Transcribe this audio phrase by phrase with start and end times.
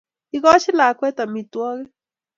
[0.35, 1.89] Igochi lakwet amitwogik.